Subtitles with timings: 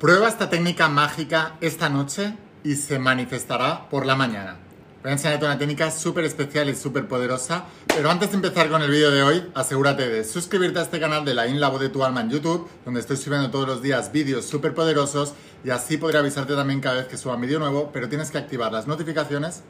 [0.00, 4.56] Prueba esta técnica mágica esta noche y se manifestará por la mañana.
[5.02, 8.80] Voy a enseñarte una técnica súper especial y súper poderosa, pero antes de empezar con
[8.80, 12.02] el vídeo de hoy, asegúrate de suscribirte a este canal de la In de tu
[12.02, 15.34] alma en YouTube, donde estoy subiendo todos los días vídeos súper poderosos
[15.64, 18.38] y así podré avisarte también cada vez que suba un vídeo nuevo, pero tienes que
[18.38, 19.64] activar las notificaciones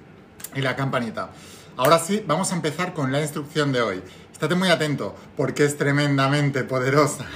[0.54, 1.30] y la campanita.
[1.76, 4.02] Ahora sí, vamos a empezar con la instrucción de hoy.
[4.32, 7.26] Estate muy atento porque es tremendamente poderosa.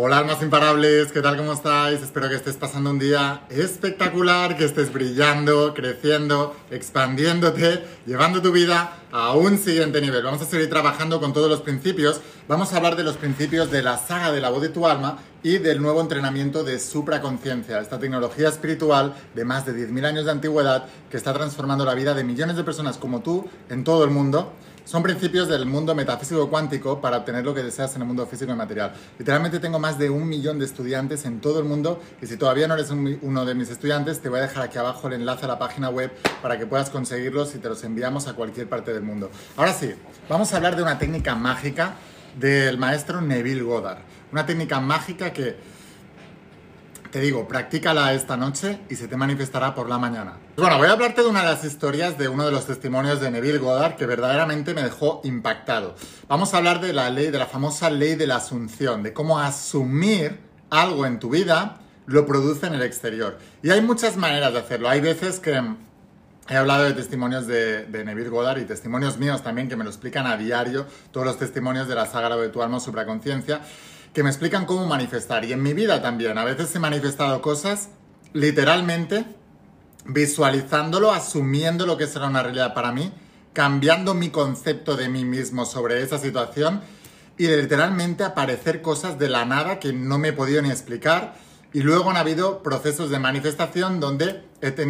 [0.00, 1.36] Hola almas imparables, ¿qué tal?
[1.36, 2.00] ¿Cómo estáis?
[2.00, 8.92] Espero que estés pasando un día espectacular, que estés brillando, creciendo, expandiéndote, llevando tu vida
[9.10, 10.22] a un siguiente nivel.
[10.22, 12.20] Vamos a seguir trabajando con todos los principios.
[12.46, 15.18] Vamos a hablar de los principios de la saga de la voz de tu alma
[15.42, 20.30] y del nuevo entrenamiento de supraconciencia, esta tecnología espiritual de más de 10.000 años de
[20.30, 24.10] antigüedad que está transformando la vida de millones de personas como tú en todo el
[24.10, 24.52] mundo
[24.88, 28.52] son principios del mundo metafísico cuántico para obtener lo que deseas en el mundo físico
[28.52, 28.94] y material.
[29.18, 32.66] Literalmente tengo más de un millón de estudiantes en todo el mundo y si todavía
[32.66, 35.48] no eres uno de mis estudiantes, te voy a dejar aquí abajo el enlace a
[35.48, 39.02] la página web para que puedas conseguirlos y te los enviamos a cualquier parte del
[39.02, 39.30] mundo.
[39.58, 39.94] Ahora sí,
[40.26, 41.96] vamos a hablar de una técnica mágica
[42.40, 43.98] del maestro Neville Goddard.
[44.32, 45.56] Una técnica mágica que
[47.10, 50.34] te digo, practícala esta noche y se te manifestará por la mañana.
[50.56, 53.30] Bueno, voy a hablarte de una de las historias de uno de los testimonios de
[53.30, 55.94] Neville Goddard que verdaderamente me dejó impactado.
[56.28, 59.38] Vamos a hablar de la ley, de la famosa ley de la asunción, de cómo
[59.38, 63.38] asumir algo en tu vida lo produce en el exterior.
[63.62, 64.88] Y hay muchas maneras de hacerlo.
[64.88, 65.62] Hay veces que
[66.50, 70.26] He hablado de testimonios de, Neville Goddard y testimonios míos también que me lo explican
[70.26, 73.60] a diario, todos los testimonios de la saga de tu alma supraconciencia
[74.12, 75.44] que me explican cómo manifestar.
[75.44, 77.90] Y en mi vida también, a veces he manifestado cosas
[78.32, 79.24] literalmente
[80.04, 83.12] visualizándolo, asumiendo lo que será una realidad para mí,
[83.52, 86.80] cambiando mi concepto de mí mismo sobre esa situación
[87.36, 91.34] y literalmente aparecer cosas de la nada que no me he podido ni explicar.
[91.72, 94.42] Y luego han habido procesos de manifestación donde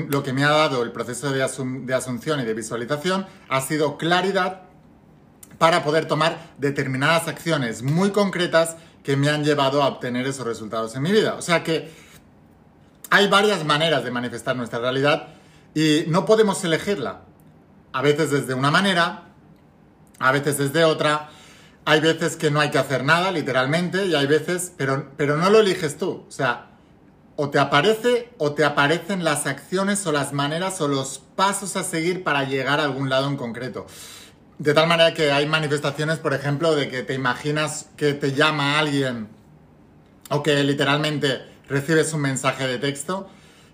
[0.08, 3.98] lo que me ha dado el proceso de, de asunción y de visualización ha sido
[3.98, 4.62] claridad
[5.58, 8.76] para poder tomar determinadas acciones muy concretas
[9.08, 11.36] que me han llevado a obtener esos resultados en mi vida.
[11.36, 11.90] O sea que
[13.08, 15.28] hay varias maneras de manifestar nuestra realidad
[15.74, 17.22] y no podemos elegirla.
[17.94, 19.22] A veces desde una manera,
[20.18, 21.30] a veces desde otra.
[21.86, 25.48] Hay veces que no hay que hacer nada, literalmente, y hay veces, pero, pero no
[25.48, 26.26] lo eliges tú.
[26.28, 26.66] O sea,
[27.36, 31.82] o te aparece o te aparecen las acciones o las maneras o los pasos a
[31.82, 33.86] seguir para llegar a algún lado en concreto.
[34.58, 38.78] De tal manera que hay manifestaciones, por ejemplo, de que te imaginas que te llama
[38.78, 39.28] alguien
[40.30, 43.28] o que literalmente recibes un mensaje de texto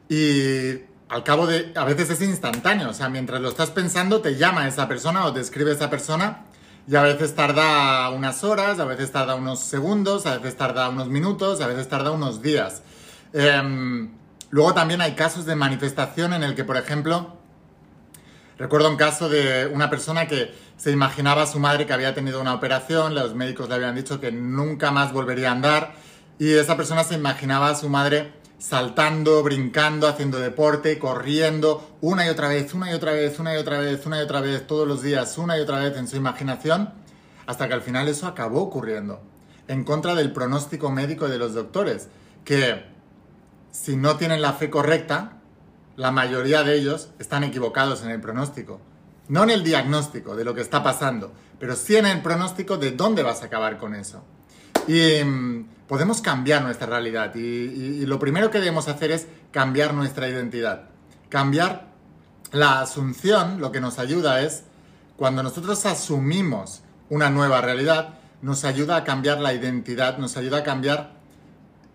[0.09, 4.37] y al cabo de, a veces es instantáneo, o sea, mientras lo estás pensando te
[4.37, 6.45] llama esa persona o te escribe esa persona
[6.87, 11.09] y a veces tarda unas horas, a veces tarda unos segundos, a veces tarda unos
[11.09, 12.83] minutos, a veces tarda unos días.
[13.33, 14.11] Em,
[14.51, 17.39] luego también hay casos de manifestación en el que, por ejemplo,
[18.57, 22.41] Recuerdo un caso de una persona que se imaginaba a su madre que había tenido
[22.41, 25.95] una operación, los médicos le habían dicho que nunca más volvería a andar
[26.39, 32.29] y esa persona se imaginaba a su madre saltando, brincando, haciendo deporte, corriendo una y
[32.29, 34.87] otra vez, una y otra vez, una y otra vez, una y otra vez, todos
[34.87, 36.95] los días, una y otra vez en su imaginación,
[37.47, 39.21] hasta que al final eso acabó ocurriendo,
[39.69, 42.09] en contra del pronóstico médico de los doctores,
[42.45, 42.85] que
[43.71, 45.41] si no tienen la fe correcta,
[45.97, 48.81] la mayoría de ellos están equivocados en el pronóstico.
[49.29, 52.91] No en el diagnóstico de lo que está pasando, pero sí en el pronóstico de
[52.91, 54.23] dónde vas a acabar con eso.
[54.87, 57.35] Y mm, podemos cambiar nuestra realidad.
[57.35, 60.89] y lo primero que debemos hacer es cambiar nuestra identidad.
[61.29, 61.89] Cambiar
[62.53, 64.65] la asunción, lo que nos ayuda es,
[65.17, 70.63] cuando nosotros asumimos una nueva realidad, nos ayuda a cambiar la identidad, nos ayuda a
[70.63, 71.13] cambiar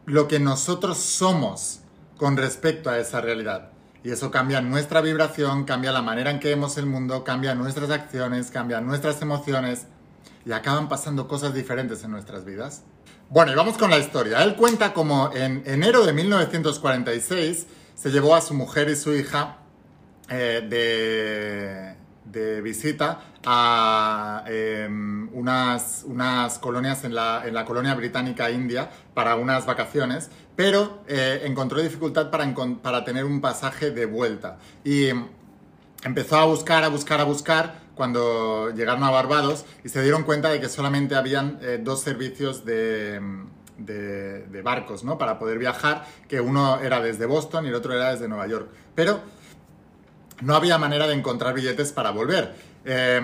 [0.05, 1.81] lo que nosotros somos
[2.17, 3.69] con respecto a esa realidad.
[4.03, 7.89] Y eso cambia nuestra vibración, cambia la manera en que vemos el mundo, cambia nuestras
[7.89, 9.87] acciones, cambia nuestras emociones
[10.45, 12.83] y acaban pasando cosas diferentes en nuestras vidas.
[13.29, 14.41] Bueno, y vamos con la historia.
[14.43, 19.57] Él cuenta como en enero de 1946 se llevó a su mujer y su hija
[20.29, 21.95] eh, de,
[22.31, 29.35] de visita a em, unas, unas colonias en la, en la, colonia británica india para
[29.35, 34.57] unas vacaciones, pero eh, encontró dificultad para, para tener un pasaje de vuelta.
[34.83, 35.09] Y
[36.03, 40.49] empezó a buscar, a buscar, a buscar cuando llegaron a Barbados y se dieron cuenta
[40.49, 43.19] de que solamente habían eh, dos servicios de,
[43.77, 45.17] de, de, barcos, ¿no?
[45.17, 48.69] Para poder viajar, que uno era desde Boston y el otro era desde Nueva York.
[48.95, 49.21] Pero
[50.41, 52.53] no había manera de encontrar billetes para volver.
[52.85, 53.21] Eh,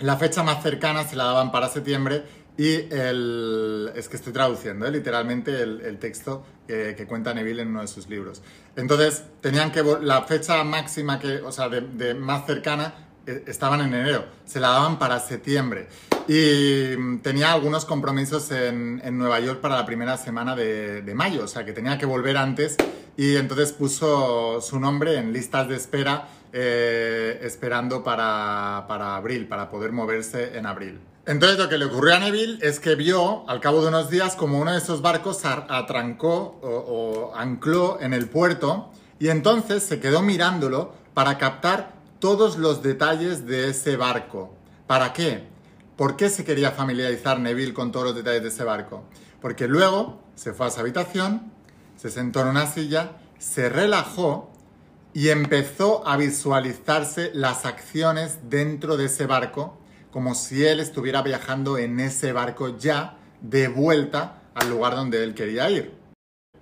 [0.00, 2.22] la fecha más cercana se la daban para septiembre
[2.58, 4.90] y el, es que estoy traduciendo ¿eh?
[4.90, 8.42] literalmente el, texto que, cuenta Neville en uno de sus libros.
[8.76, 12.94] Entonces, tenían que la fecha máxima que, o sea, de, más cercana
[13.26, 15.88] eh, estaban en enero, se la daban para septiembre.
[16.28, 21.14] Y mm, tenía algunos compromisos en, en Nueva York para la primera semana de, de,
[21.14, 22.76] mayo, o sea que tenía que volver antes
[23.16, 29.70] y entonces puso su nombre en listas de espera eh, esperando para, para abril, para
[29.70, 31.00] poder moverse en abril.
[31.26, 34.36] Entonces lo que le ocurrió a Neville es que vio al cabo de unos días
[34.36, 39.98] como uno de esos barcos atrancó o, o, ancló en el puerto y entonces se
[39.98, 44.54] quedó mirándolo para captar todos los detalles de ese barco.
[44.86, 45.44] ¿Para qué?
[45.96, 49.02] ¿Por qué se quería familiarizar Neville con todos los detalles de ese barco?
[49.40, 51.52] Porque luego se fue a su habitación,
[52.06, 54.52] se sentó en una silla, se relajó
[55.12, 59.80] y empezó a visualizarse las acciones dentro de ese barco
[60.12, 65.34] como si él estuviera viajando en ese barco ya de vuelta al lugar donde él
[65.34, 65.98] quería ir.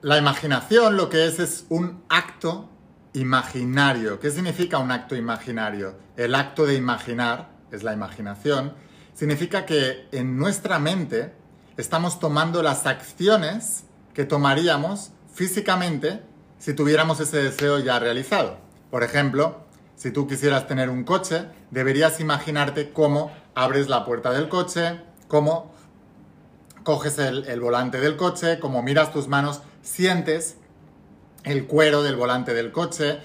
[0.01, 2.71] La imaginación lo que es es un acto
[3.13, 4.19] imaginario.
[4.21, 5.95] ¿Qué significa un acto imaginario?
[6.17, 8.73] El acto de imaginar es la imaginación.
[9.13, 11.35] Significa que en nuestra mente
[11.77, 16.23] estamos tomando las acciones que tomaríamos físicamente
[16.59, 18.57] si tuviéramos ese deseo ya realizado.
[18.91, 19.65] Por ejemplo,
[19.97, 25.75] si tú quisieras tener un coche, deberías imaginarte cómo abres la puerta del coche, cómo
[26.85, 30.57] coges el, volante del coche, cómo miras tus manos, sientes
[31.43, 33.19] el cuero del volante del coche,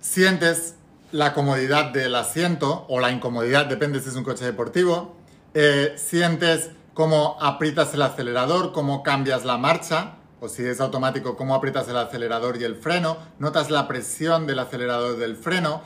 [0.00, 0.74] sientes
[1.10, 5.16] la comodidad del asiento o la incomodidad, depende si es un coche deportivo,
[5.54, 11.54] eh, sientes cómo aprietas el acelerador, cómo cambias la marcha, o si es automático, cómo
[11.54, 15.82] aprietas el acelerador y el freno, notas la presión del acelerador del freno,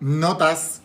[0.00, 0.82] notas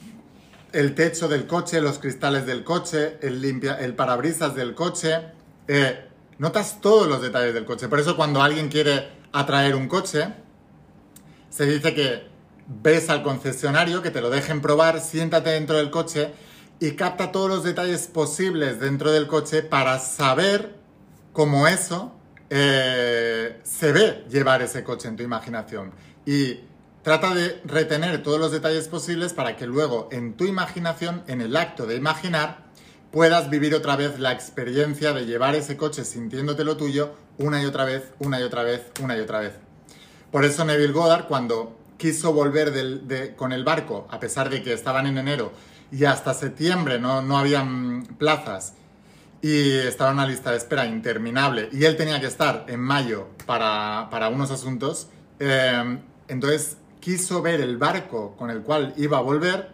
[0.71, 5.19] el techo del coche, los cristales del coche, el, parabrisas del coche,
[5.67, 6.07] eh,
[6.37, 7.87] notas todos los detalles del coche.
[7.87, 10.33] Por eso cuando alguien quiere atraer un coche,
[11.49, 12.27] se dice que
[12.67, 16.31] ves al concesionario, que te lo dejen probar, siéntate dentro del coche
[16.79, 20.75] y capta todos los detalles posibles dentro del coche para saber
[21.33, 22.18] cómo eso
[22.49, 25.91] eh, se ve llevar ese coche en tu imaginación.
[26.25, 26.59] Y
[27.03, 31.55] trata de retener todos los detalles posibles para que luego en tu imaginación, en el
[31.55, 32.69] acto de imaginar,
[33.11, 37.65] puedas vivir otra vez la experiencia de llevar ese coche sintiéndote lo tuyo una y
[37.65, 39.53] otra vez, una y otra vez, una y otra vez.
[40.31, 42.71] Por eso Neville Goddard, cuando quiso volver
[43.35, 45.51] con el barco, a pesar de que estaban en enero
[45.91, 48.73] y hasta septiembre no, no habían plazas
[49.41, 51.69] y estaba en una lista de espera interminable.
[51.71, 55.07] Y él tenía que estar en mayo para, para unos asuntos,
[55.39, 59.69] eh, entonces quiso ver el barco con el cual iba a volver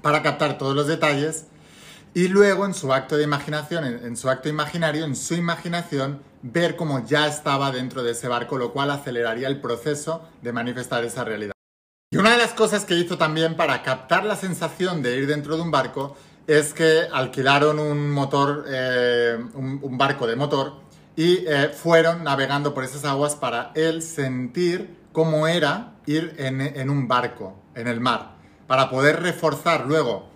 [0.00, 1.46] para captar todos los detalles.
[2.14, 6.76] Y luego en su acto de imaginación, en, su acto imaginario, en su imaginación, ver
[6.76, 11.24] cómo ya estaba dentro de ese barco, lo cual aceleraría el proceso de manifestar esa
[11.24, 11.52] realidad.
[12.10, 15.56] Y una de las cosas que hizo también para captar la sensación de ir dentro
[15.56, 16.14] de un barco
[16.46, 20.74] es que alquilaron un motor, eh, un, barco de motor
[21.16, 26.90] y eh, fueron navegando por esas aguas para él sentir cómo era ir en, en
[26.90, 28.36] un barco, en el mar,
[28.66, 30.28] para poder reforzar luego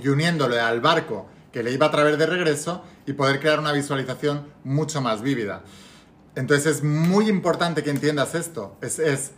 [0.00, 3.72] y uniéndole al barco que le iba a traer de regreso y poder crear una
[3.72, 5.62] visualización mucho más vívida.
[6.36, 8.76] Entonces es muy importante que entiendas esto.
[8.80, 9.32] Es, es,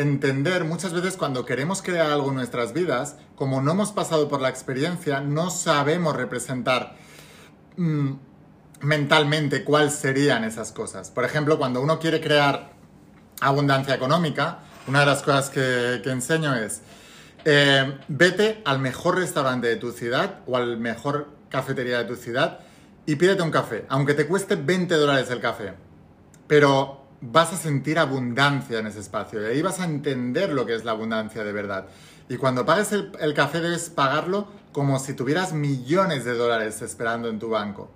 [0.00, 4.40] entender muchas veces cuando queremos crear algo en nuestras vidas, como no hemos pasado por
[4.40, 6.96] la experiencia, no sabemos representar
[7.76, 8.12] mmm,
[8.80, 11.10] mentalmente cuáles serían esas cosas.
[11.10, 12.72] Por ejemplo, cuando uno quiere crear
[13.40, 16.80] abundancia económica, una de las cosas que, que enseño es,
[17.44, 22.60] eh, vete al mejor restaurante de tu ciudad o al mejor cafetería de tu ciudad
[23.06, 25.74] y pídete un café, aunque te cueste 20 dólares el café.
[26.46, 30.74] Pero vas a sentir abundancia en ese espacio y ahí vas a entender lo que
[30.74, 31.86] es la abundancia de verdad.
[32.28, 37.38] Y cuando pagues el, café debes pagarlo como si tuvieras millones de dólares esperando en
[37.38, 37.90] tu banco.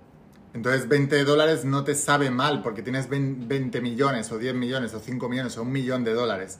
[0.53, 4.99] Entonces 20 dólares no te sabe mal porque tienes 20 millones o 10 millones o
[4.99, 6.59] 5 millones o un millón de dólares.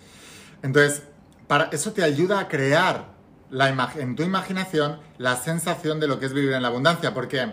[0.62, 1.04] Entonces
[1.48, 3.14] para, eso te ayuda a crear
[3.50, 7.52] la en tu imaginación la sensación de lo que es vivir en la abundancia, porque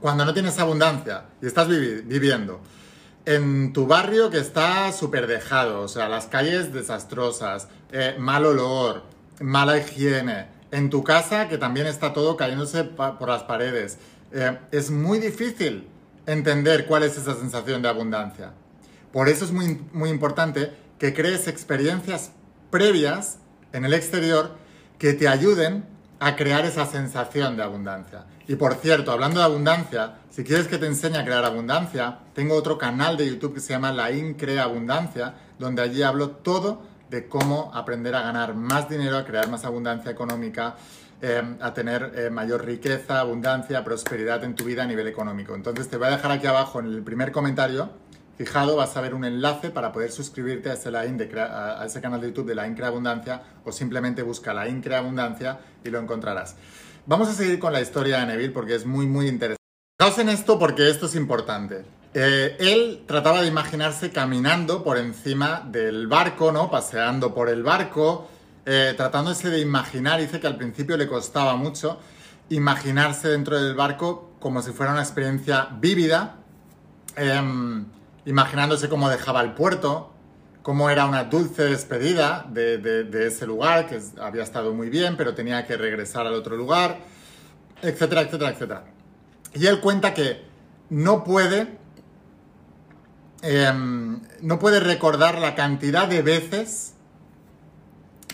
[0.00, 2.60] cuando no tienes abundancia y estás vivi viviendo
[3.24, 9.04] en tu barrio que está súper dejado, o sea, las calles desastrosas, eh, mal olor,
[9.40, 13.98] mala higiene, en tu casa que también está todo cayéndose por las paredes.
[14.32, 15.86] Eh, es muy difícil
[16.26, 18.52] entender cuál es esa sensación de abundancia.
[19.12, 22.32] Por eso es muy, muy importante que crees experiencias
[22.70, 23.38] previas
[23.72, 24.56] en el exterior
[24.98, 25.84] que te ayuden
[26.24, 28.26] a crear esa sensación de abundancia.
[28.46, 32.54] Y por cierto, hablando de abundancia, si quieres que te enseñe a crear abundancia, tengo
[32.54, 37.26] otro canal de YouTube que se llama La Increa Abundancia, donde allí hablo todo de
[37.26, 40.76] cómo aprender a ganar más dinero, a crear más abundancia económica,
[41.20, 45.56] eh, a tener eh, mayor riqueza, abundancia, prosperidad en tu vida a nivel económico.
[45.56, 47.90] Entonces te voy a dejar aquí abajo en el primer comentario,
[48.36, 52.54] fijado, vas a ver un enlace para poder suscribirte a ese, canal de YouTube de
[52.54, 56.56] la Increa Abundancia o simplemente busca la Increa Abundancia y lo encontrarás.
[57.06, 59.62] Vamos a seguir con la historia de Neville porque es muy, muy interesante.
[59.98, 61.84] Fijaos en esto porque esto es importante.
[62.14, 66.70] Eh, él trataba de imaginarse caminando por encima del barco, ¿no?
[66.70, 68.28] Paseando por el barco,
[68.66, 71.98] eh, tratándose de imaginar, dice que al principio le costaba mucho
[72.50, 76.36] imaginarse dentro del barco como si fuera una experiencia vívida,
[77.16, 77.86] em,
[78.24, 80.12] imaginándose cómo dejaba el puerto,
[80.62, 85.66] cómo era una dulce despedida de, ese lugar, que había estado muy bien, pero tenía
[85.66, 86.98] que regresar al otro lugar,
[87.82, 88.84] etcétera, etcétera, etcétera.
[89.54, 90.42] Y él cuenta que
[90.90, 91.82] no puede
[93.42, 96.94] Em, no puede recordar la cantidad de veces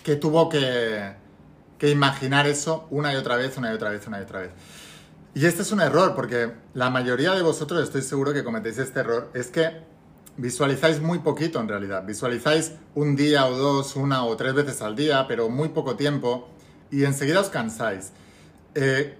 [0.02, 1.14] que tuvo que,
[1.78, 4.50] que imaginar eso una y otra vez, una y otra vez, una y otra vez.
[5.35, 9.00] Y este es un error, porque la mayoría de vosotros, estoy seguro que cometéis este
[9.00, 9.82] error, es que
[10.37, 12.04] visualizáis muy poquito en realidad.
[12.04, 16.49] Visualizáis un día o dos, una o tres veces al día, pero muy poco tiempo,
[16.90, 18.12] y enseguida os cansáis.
[18.75, 19.16] Eh,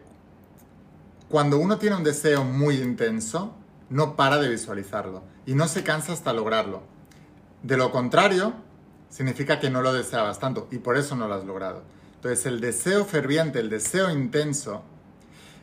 [1.29, 3.55] cuando uno tiene un deseo muy intenso,
[3.91, 6.83] no para de visualizarlo y no se cansa hasta lograrlo.
[7.62, 8.53] De lo contrario,
[9.09, 11.83] significa que no lo deseabas tanto y por eso no lo has logrado.
[12.17, 14.83] Entonces el deseo ferviente, el deseo intenso,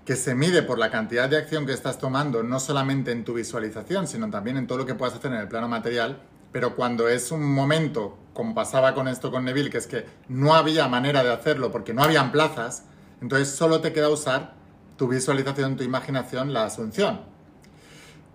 [0.06, 3.34] que se mide por la cantidad de acción que estás tomando, no solamente en tu
[3.34, 6.20] visualización, sino también en todo lo que puedas hacer en el plano material,
[6.52, 10.54] pero cuando es un momento, como pasaba con esto con Neville, que es que no
[10.54, 12.84] había manera de hacerlo porque no habían plazas,
[13.20, 14.54] entonces solo te queda usar
[14.96, 17.22] tu visualización, tu imaginación, la asunción.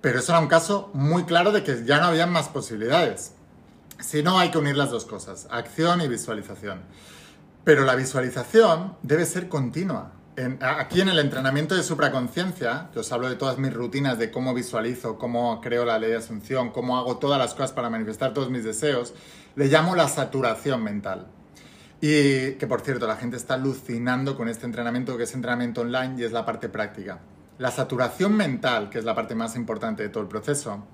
[0.00, 3.32] Pero eso era un caso muy claro de que ya no había más posibilidades.
[4.00, 6.80] Si no, hay que unir las dos cosas, acción y visualización.
[7.64, 10.12] Pero la visualización debe ser continua.
[10.60, 14.54] Aquí en el entrenamiento de supraconciencia, que os hablo de todas mis rutinas de cómo
[14.54, 18.50] visualizo, cómo creo la ley de asunción, cómo hago todas las cosas para manifestar todos
[18.50, 19.14] mis deseos,
[19.56, 21.26] le llamo la saturación mental.
[22.00, 26.14] Y que por cierto, la gente está alucinando con este entrenamiento, que es entrenamiento online
[26.18, 27.18] y es la parte práctica.
[27.58, 30.84] La saturación mental, que es la parte más importante de todo el proceso,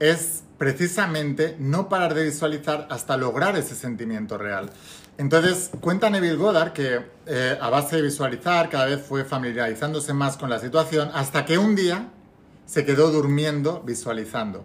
[0.00, 4.70] es precisamente no parar de visualizar hasta lograr ese sentimiento real.
[5.16, 10.36] Entonces, cuenta Neville Goddard que eh, a base de visualizar cada vez fue familiarizándose más
[10.36, 12.10] con la situación hasta que un día
[12.66, 14.64] se quedó durmiendo visualizando.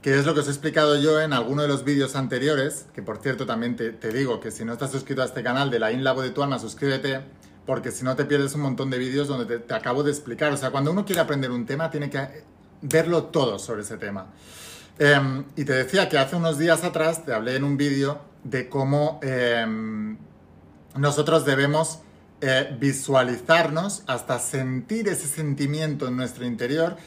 [0.00, 3.02] Que es lo que os he explicado yo en alguno de los vídeos anteriores, que
[3.02, 5.78] por cierto también te, te digo que si no estás suscrito a este canal de
[5.78, 7.20] la InLabo de tu alma, suscríbete
[7.66, 10.52] porque si no te pierdes un montón de vídeos donde te, acabo de explicar.
[10.52, 12.42] O sea, cuando uno quiere aprender un tema, tiene que
[12.82, 14.26] verlo todo sobre ese tema.
[15.02, 18.68] Em, y te decía que hace unos días atrás te hablé en un vídeo de
[18.68, 20.18] cómo em,
[20.94, 22.00] nosotros debemos
[22.42, 26.98] eh, visualizarnos hasta sentir ese sentimiento en nuestro interior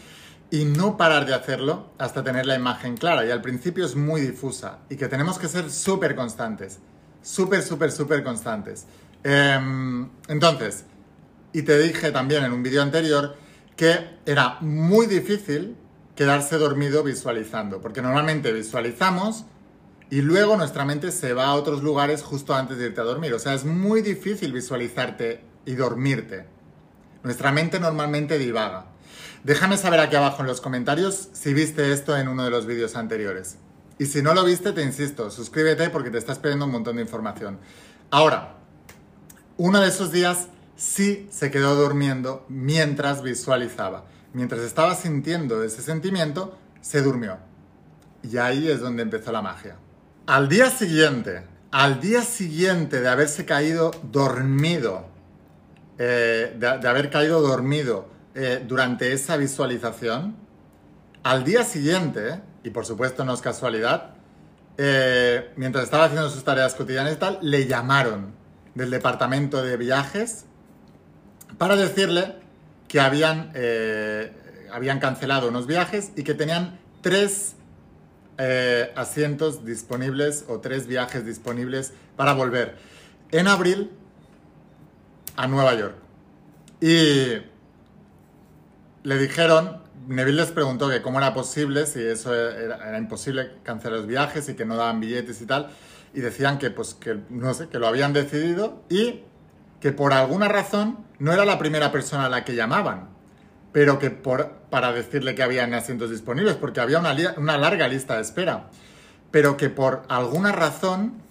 [0.49, 3.27] y no parar de hacerlo hasta tener la imagen clara.
[3.27, 6.79] Y al principio es muy difusa y que tenemos que ser súper constantes,
[7.21, 8.87] súper, súper, súper constantes.
[9.23, 10.85] Em, entonces,
[11.53, 13.35] y te dije también en un vídeo anterior
[13.75, 15.77] que era muy difícil
[16.15, 19.45] quedarse dormido visualizando, porque normalmente visualizamos
[20.09, 23.33] y luego nuestra mente se va a otros lugares justo antes de irte a dormir.
[23.33, 26.45] O sea, es muy difícil visualizarte y dormirte.
[27.23, 28.87] Nuestra mente normalmente divaga.
[29.43, 32.95] Déjame saber aquí abajo en los comentarios si viste esto en uno de los vídeos
[32.95, 33.57] anteriores.
[33.97, 37.01] Y si no lo viste, te insisto, suscríbete porque te estás perdiendo un montón de
[37.01, 37.59] información.
[38.11, 38.57] Ahora,
[39.57, 44.05] uno de esos días sí se quedó durmiendo mientras visualizaba.
[44.33, 47.37] Mientras estaba sintiendo ese sentimiento, se durmió.
[48.23, 49.77] Y ahí es donde empezó la magia.
[50.25, 55.05] Al día siguiente, al día siguiente de haberse caído dormido,
[55.97, 60.35] eh, de, haber caído dormido eh, durante esa visualización,
[61.23, 64.15] al día siguiente, y por supuesto no es casualidad,
[64.77, 68.33] eh, mientras estaba haciendo sus tareas cotidianas y tal, le llamaron
[68.73, 70.45] del departamento de viajes
[71.57, 72.35] para decirle
[72.93, 74.31] que habían, eh,
[74.71, 77.55] habían cancelado unos viajes y que tenían tres
[78.37, 82.77] eh, asientos disponibles o tres viajes disponibles para volver.
[83.31, 83.89] en abril
[85.35, 85.95] a Nueva York.
[86.81, 87.41] Y
[89.01, 94.07] le dijeron, Neville les preguntó que cómo era posible, si eso era, imposible cancelar los
[94.07, 95.71] viajes y que no daban billetes y tal,
[96.13, 99.21] y decían que, pues, que, no sé, que lo habían decidido y
[99.83, 103.09] que por alguna razón no era la primera persona a la que llamaban,
[103.73, 108.15] pero que por, para decirle que habían asientos disponibles, porque había una, una larga lista
[108.15, 108.69] de espera,
[109.29, 111.21] pero que por alguna razón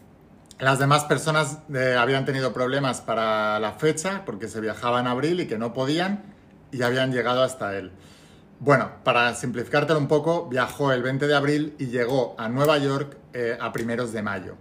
[0.59, 5.41] las demás personas eh, habían tenido problemas para la fecha, porque se viajaba en abril
[5.41, 6.23] y que no podían,
[6.73, 7.91] y habían llegado hasta él.
[8.61, 13.17] Bueno, para simplificártelo un poco, viajó el 20 de abril y llegó a Nueva York
[13.33, 14.57] eh, a primeros de mayo.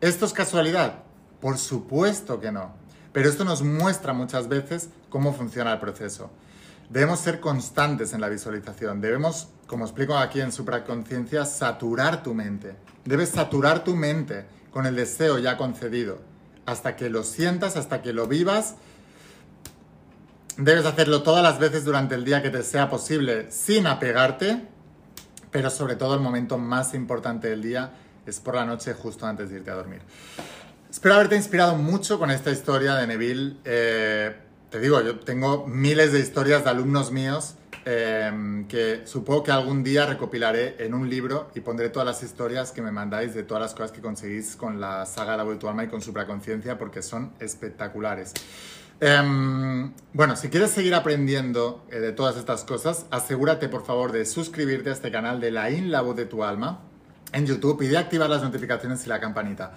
[0.00, 1.07] ¿Esto es casualidad?
[1.40, 2.72] Por supuesto que no.
[3.12, 6.30] Pero esto nos muestra muchas veces cómo funciona el proceso.
[6.90, 9.00] Debemos ser constantes en la visualización.
[9.00, 12.76] Debemos, como explico aquí en Supraconciencia, saturar tu mente.
[13.04, 16.20] Debes saturar tu mente con el deseo ya concedido.
[16.66, 18.76] Hasta que lo sientas, hasta que lo vivas
[20.58, 24.60] Debes hacerlo todas las veces durante el día que te sea posible sin apegarte,
[25.52, 27.92] pero sobre todo el momento más importante del día
[28.26, 30.00] es por la noche justo antes de irte a dormir.
[30.90, 33.56] Espero haberte inspirado mucho con esta historia de Neville.
[33.66, 34.34] Eh,
[34.70, 39.84] te digo, yo tengo miles de historias de alumnos míos eh, que supongo que algún
[39.84, 43.62] día recopilaré en un libro y pondré todas las historias que me mandáis de todas
[43.62, 47.02] las cosas que conseguís con la saga La Vuelta tu alma y con Supraconciencia porque
[47.02, 48.32] son espectaculares.
[48.98, 54.24] Em, bueno, si quieres seguir aprendiendo eh, de todas estas cosas, asegúrate por favor de
[54.24, 56.87] suscribirte a este canal de La In, la voz de tu alma
[57.32, 59.72] en YouTube y de activar las notificaciones y la campanita.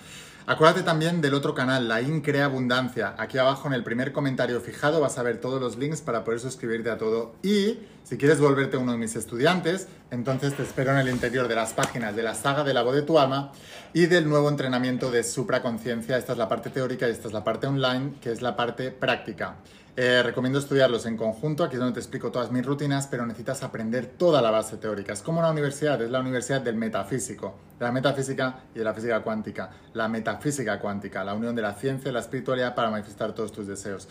[0.48, 3.14] Acuérdate también del otro canal, La Increa Abundancia.
[3.20, 6.40] Aquí abajo en el primer comentario fijado vas a ver todos los links para poder
[6.40, 7.36] suscribirte a todo.
[7.44, 11.56] Y si quieres volverte uno de mis estudiantes, entonces te espero en el interior de
[11.56, 13.52] las páginas de la saga de la voz de tu alma
[13.94, 16.18] y del nuevo entrenamiento de supraconciencia.
[16.18, 18.90] Esta es la parte teórica y esta es la parte online, que es la parte
[18.90, 19.58] práctica.
[19.98, 23.62] Eh, recomiendo estudiarlos en conjunto, aquí es donde te explico todas mis rutinas, pero necesitas
[23.62, 25.12] aprender toda la base teórica.
[25.12, 28.94] Es como una universidad, es la universidad del metafísico, de la metafísica y de la
[28.94, 29.70] física cuántica.
[29.94, 33.68] La metafísica cuántica, la unión de la ciencia y la espiritualidad para manifestar todos tus
[33.68, 34.08] deseos.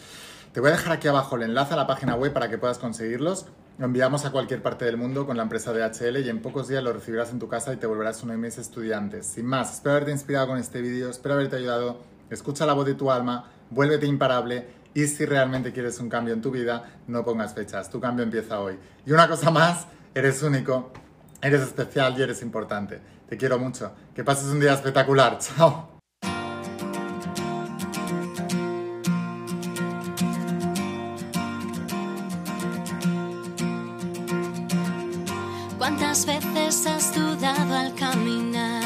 [0.53, 2.79] Te voy a dejar aquí abajo el enlace a la página web para que puedas
[2.79, 3.47] conseguirlos.
[3.79, 6.85] Lo enviamos a cualquier parte del mundo con la empresa DHL y en pocos días
[6.85, 9.27] lo recibirás en tu casa y te volverás uno de mis estudiantes.
[9.27, 12.01] Sin más, espero haberte inspirado con este vídeo, espero haberte ayudado.
[12.29, 16.41] Escucha la voz de tu alma, vuélvete imparable y si realmente quieres un cambio en
[16.41, 17.91] tu vida, no pongas fechas.
[17.91, 18.79] Tu cambio empieza hoy.
[19.07, 20.93] Y una cosa más, eres único,
[21.41, 23.01] eres especial y eres importante.
[23.29, 23.93] Te quiero mucho.
[24.15, 25.39] Que pases un día espectacular.
[25.57, 25.91] Chao.
[35.79, 38.83] ¿Cuántas veces has dudado al caminar?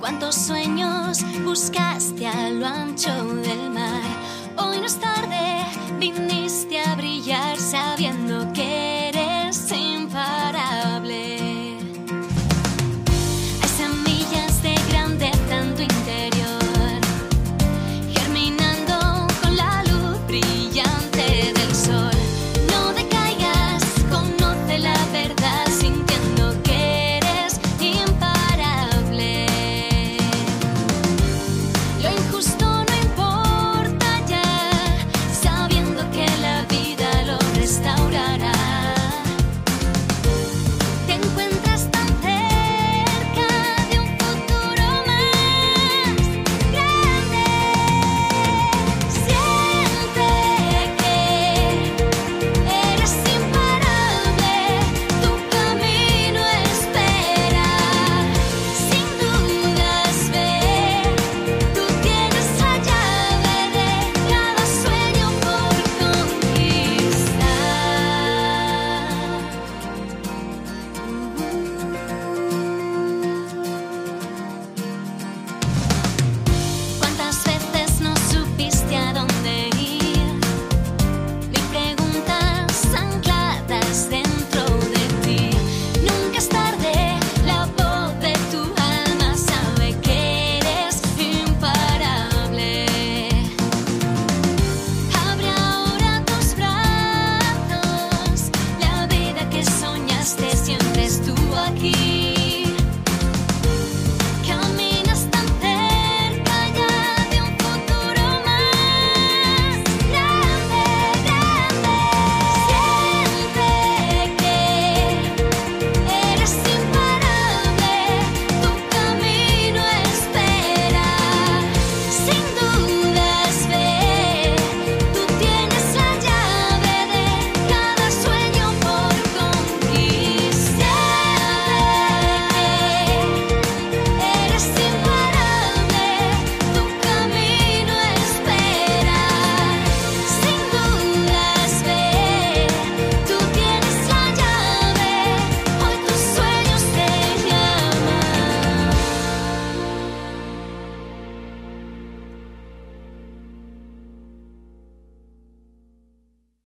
[0.00, 3.47] ¿Cuántos sueños buscaste a lo ancho del